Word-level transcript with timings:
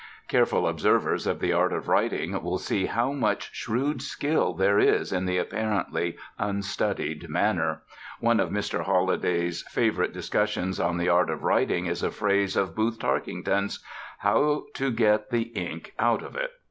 Careful 0.27 0.67
observers 0.67 1.27
of 1.27 1.39
the 1.39 1.53
art 1.53 1.71
of 1.71 1.87
writing 1.87 2.31
will 2.41 2.57
see 2.57 2.87
how 2.87 3.11
much 3.13 3.53
shrewd 3.53 4.01
skill 4.01 4.55
there 4.55 4.79
is 4.79 5.13
in 5.13 5.25
the 5.25 5.37
apparently 5.37 6.17
unstudied 6.39 7.29
manner. 7.29 7.83
One 8.19 8.39
of 8.39 8.49
Mr. 8.49 8.83
Holliday's 8.85 9.61
favorite 9.69 10.11
discussions 10.11 10.79
on 10.79 10.97
the 10.97 11.09
art 11.09 11.29
of 11.29 11.43
writing 11.43 11.85
is 11.85 12.01
a 12.01 12.09
phrase 12.09 12.57
of 12.57 12.73
Booth 12.75 12.97
Tarkington's 12.97 13.83
"How 14.17 14.63
to 14.73 14.89
get 14.89 15.29
the 15.29 15.43
ink 15.53 15.93
out 15.99 16.23
of 16.23 16.35
it." 16.35 16.49